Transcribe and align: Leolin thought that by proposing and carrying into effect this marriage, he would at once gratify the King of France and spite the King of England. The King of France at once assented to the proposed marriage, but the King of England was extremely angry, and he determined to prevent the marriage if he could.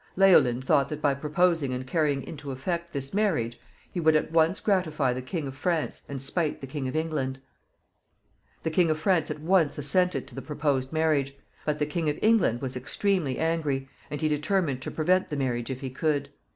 Leolin 0.17 0.59
thought 0.61 0.89
that 0.89 0.99
by 0.99 1.13
proposing 1.13 1.71
and 1.75 1.85
carrying 1.85 2.23
into 2.23 2.49
effect 2.49 2.91
this 2.91 3.13
marriage, 3.13 3.59
he 3.91 3.99
would 3.99 4.15
at 4.15 4.31
once 4.31 4.59
gratify 4.59 5.13
the 5.13 5.21
King 5.21 5.45
of 5.47 5.55
France 5.55 6.01
and 6.09 6.19
spite 6.19 6.59
the 6.59 6.65
King 6.65 6.87
of 6.87 6.95
England. 6.95 7.39
The 8.63 8.71
King 8.71 8.89
of 8.89 8.97
France 8.97 9.29
at 9.29 9.37
once 9.41 9.77
assented 9.77 10.25
to 10.27 10.33
the 10.33 10.41
proposed 10.41 10.91
marriage, 10.91 11.37
but 11.67 11.77
the 11.77 11.85
King 11.85 12.09
of 12.09 12.17
England 12.23 12.63
was 12.63 12.75
extremely 12.75 13.37
angry, 13.37 13.89
and 14.09 14.19
he 14.21 14.27
determined 14.27 14.81
to 14.81 14.89
prevent 14.89 15.27
the 15.27 15.37
marriage 15.37 15.69
if 15.69 15.81
he 15.81 15.91
could. 15.91 16.29